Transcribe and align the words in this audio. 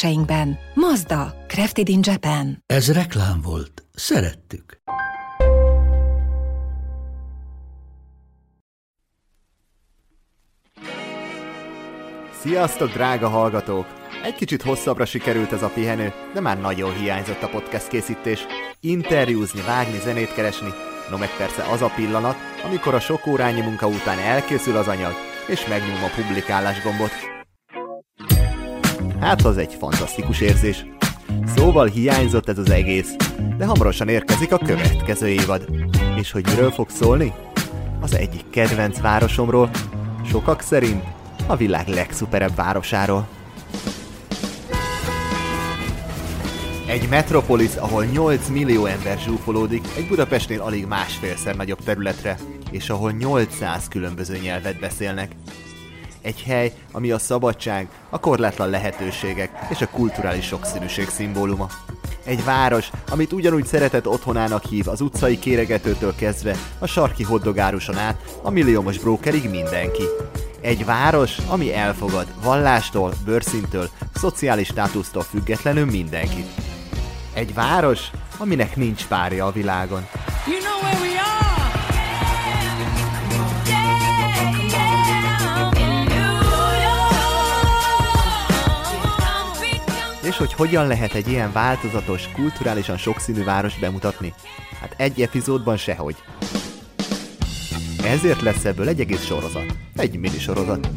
kereskedéseinkben. 0.00 0.58
Mazda, 0.74 1.34
Crafted 1.46 1.88
in 1.88 2.00
Japan. 2.02 2.62
Ez 2.66 2.92
reklám 2.92 3.40
volt. 3.40 3.84
Szerettük. 3.94 4.78
Sziasztok, 12.40 12.92
drága 12.92 13.28
hallgatók! 13.28 13.86
Egy 14.24 14.34
kicsit 14.34 14.62
hosszabbra 14.62 15.04
sikerült 15.04 15.52
ez 15.52 15.62
a 15.62 15.68
pihenő, 15.68 16.12
de 16.34 16.40
már 16.40 16.60
nagyon 16.60 16.94
hiányzott 16.94 17.42
a 17.42 17.48
podcast 17.48 17.88
készítés. 17.88 18.46
Interjúzni, 18.80 19.60
vágni, 19.66 19.98
zenét 19.98 20.34
keresni, 20.34 20.68
no 21.10 21.16
meg 21.16 21.36
persze 21.36 21.62
az 21.62 21.82
a 21.82 21.92
pillanat, 21.96 22.36
amikor 22.64 22.94
a 22.94 23.00
sok 23.00 23.26
órányi 23.26 23.60
munka 23.60 23.86
után 23.86 24.18
elkészül 24.18 24.76
az 24.76 24.88
anyag, 24.88 25.12
és 25.48 25.66
megnyom 25.66 26.04
a 26.04 26.20
publikálás 26.20 26.82
gombot. 26.82 27.29
Hát 29.20 29.44
az 29.44 29.56
egy 29.56 29.74
fantasztikus 29.74 30.40
érzés. 30.40 30.86
Szóval 31.56 31.86
hiányzott 31.86 32.48
ez 32.48 32.58
az 32.58 32.70
egész, 32.70 33.16
de 33.58 33.64
hamarosan 33.64 34.08
érkezik 34.08 34.52
a 34.52 34.58
következő 34.58 35.28
évad. 35.28 35.68
És 36.16 36.32
hogy 36.32 36.44
miről 36.46 36.70
fog 36.70 36.90
szólni? 36.90 37.32
Az 38.00 38.14
egyik 38.14 38.50
kedvenc 38.50 39.00
városomról, 39.00 39.70
sokak 40.30 40.60
szerint 40.60 41.04
a 41.46 41.56
világ 41.56 41.88
legszuperebb 41.88 42.54
városáról. 42.54 43.28
Egy 46.86 47.08
metropolis, 47.08 47.74
ahol 47.74 48.04
8 48.04 48.48
millió 48.48 48.84
ember 48.84 49.18
zsúfolódik, 49.18 49.84
egy 49.96 50.08
Budapestnél 50.08 50.60
alig 50.60 50.86
másfélszer 50.86 51.56
nagyobb 51.56 51.82
területre, 51.84 52.38
és 52.70 52.90
ahol 52.90 53.10
800 53.10 53.88
különböző 53.88 54.38
nyelvet 54.42 54.80
beszélnek. 54.80 55.30
Egy 56.22 56.42
hely, 56.42 56.72
ami 56.92 57.10
a 57.10 57.18
szabadság, 57.18 57.88
a 58.10 58.20
korlátlan 58.20 58.70
lehetőségek 58.70 59.50
és 59.70 59.80
a 59.80 59.88
kulturális 59.88 60.44
sokszínűség 60.44 61.08
szimbóluma. 61.08 61.68
Egy 62.24 62.44
város, 62.44 62.90
amit 63.10 63.32
ugyanúgy 63.32 63.66
szeretett 63.66 64.08
otthonának 64.08 64.64
hív 64.64 64.88
az 64.88 65.00
utcai 65.00 65.38
kéregetőtől 65.38 66.14
kezdve, 66.14 66.56
a 66.78 66.86
sarki 66.86 67.22
hoddogáruson 67.22 67.98
át, 67.98 68.38
a 68.42 68.50
milliómos 68.50 68.98
brókerig 68.98 69.50
mindenki. 69.50 70.02
Egy 70.60 70.84
város, 70.84 71.38
ami 71.48 71.74
elfogad 71.74 72.26
vallástól, 72.42 73.12
bőrszintől, 73.24 73.88
szociális 74.14 74.66
státusztól 74.66 75.22
függetlenül 75.22 75.84
mindenkit. 75.84 76.50
Egy 77.34 77.54
város, 77.54 78.10
aminek 78.38 78.76
nincs 78.76 79.06
párja 79.06 79.46
a 79.46 79.52
világon. 79.52 80.06
You 80.46 80.58
know 80.58 80.80
where 80.82 81.00
we 81.00 81.20
are. 81.20 81.49
És 90.30 90.36
hogy 90.36 90.52
hogyan 90.52 90.86
lehet 90.86 91.14
egy 91.14 91.28
ilyen 91.28 91.52
változatos, 91.52 92.28
kulturálisan 92.32 92.96
sokszínű 92.96 93.44
város 93.44 93.78
bemutatni? 93.78 94.34
Hát 94.80 94.94
egy 94.96 95.20
epizódban 95.20 95.76
sehogy. 95.76 96.16
Ezért 98.04 98.40
lesz 98.40 98.64
ebből 98.64 98.88
egy 98.88 99.00
egész 99.00 99.24
sorozat. 99.24 99.64
Egy 99.96 100.18
mini 100.18 100.38
sorozat. 100.38 100.88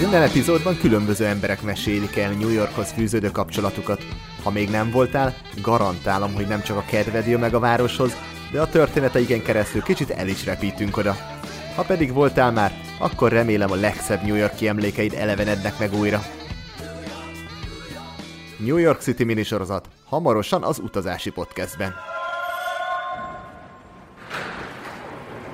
Minden 0.00 0.22
epizódban 0.22 0.78
különböző 0.78 1.26
emberek 1.26 1.62
mesélik 1.62 2.16
el 2.16 2.30
New 2.30 2.50
Yorkhoz 2.50 2.90
fűződő 2.90 3.30
kapcsolatukat. 3.30 4.06
Ha 4.42 4.50
még 4.50 4.70
nem 4.70 4.90
voltál, 4.90 5.36
garantálom, 5.62 6.34
hogy 6.34 6.46
nem 6.46 6.62
csak 6.62 6.76
a 6.76 6.84
kedved 6.86 7.26
jön 7.26 7.40
meg 7.40 7.54
a 7.54 7.58
városhoz, 7.58 8.16
de 8.52 8.60
a 8.60 8.68
történeteiken 8.68 9.42
keresztül 9.42 9.82
kicsit 9.82 10.10
el 10.10 10.28
is 10.28 10.44
repítünk 10.44 10.96
oda. 10.96 11.16
Ha 11.74 11.82
pedig 11.82 12.12
voltál 12.12 12.52
már, 12.52 12.72
akkor 12.98 13.32
remélem 13.32 13.70
a 13.70 13.80
legszebb 13.80 14.22
New 14.22 14.34
Yorki 14.36 14.68
emlékeid 14.68 15.14
elevenednek 15.18 15.78
meg 15.78 15.94
újra. 15.94 16.22
New 18.60 18.76
York 18.76 19.00
City 19.00 19.24
minisorozat, 19.24 19.88
hamarosan 20.04 20.62
az 20.62 20.78
utazási 20.78 21.30
podcastben. 21.30 21.94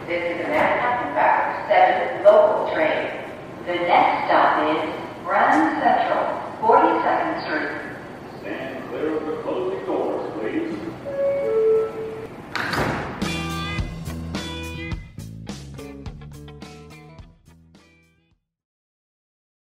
This 0.07 0.17
is 0.17 0.45
an 0.45 0.51
Manhattan 0.51 1.15
Fair 1.15 1.39
7 1.69 2.25
local 2.25 2.73
train. 2.73 2.99
The 3.65 3.77
next 3.93 4.17
stop 4.27 4.51
is 4.73 4.83
Grand 5.27 5.67
Central, 5.83 6.25
42nd 6.61 7.37
Street. 7.45 7.71
Stand 8.41 8.89
clear 8.89 9.11
of 9.17 9.23
the 9.23 9.37
closing 9.43 9.85
doors, 9.87 10.25
please. 10.39 10.75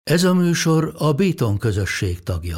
Ez 0.04 0.24
a 0.24 0.34
műsor 0.34 0.94
a 0.98 1.14
Béton 1.14 1.58
közösség 1.58 2.24
tagja. 2.24 2.58